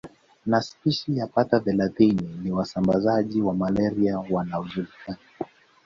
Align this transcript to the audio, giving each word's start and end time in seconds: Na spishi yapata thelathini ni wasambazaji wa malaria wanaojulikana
Na 0.45 0.61
spishi 0.61 1.17
yapata 1.17 1.59
thelathini 1.59 2.29
ni 2.43 2.51
wasambazaji 2.51 3.41
wa 3.41 3.53
malaria 3.53 4.19
wanaojulikana 4.29 5.17